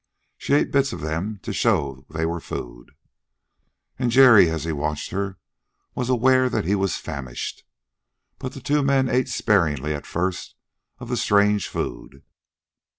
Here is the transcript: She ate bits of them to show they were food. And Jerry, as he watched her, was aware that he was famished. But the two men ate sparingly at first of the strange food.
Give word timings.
She 0.35 0.55
ate 0.55 0.71
bits 0.71 0.93
of 0.93 1.01
them 1.01 1.39
to 1.43 1.53
show 1.53 2.07
they 2.09 2.25
were 2.25 2.39
food. 2.39 2.95
And 3.99 4.09
Jerry, 4.09 4.49
as 4.49 4.63
he 4.63 4.71
watched 4.71 5.11
her, 5.11 5.37
was 5.93 6.09
aware 6.09 6.49
that 6.49 6.65
he 6.65 6.73
was 6.73 6.97
famished. 6.97 7.63
But 8.39 8.53
the 8.53 8.61
two 8.61 8.81
men 8.81 9.07
ate 9.07 9.29
sparingly 9.29 9.93
at 9.93 10.07
first 10.07 10.55
of 10.97 11.07
the 11.09 11.17
strange 11.17 11.67
food. 11.67 12.23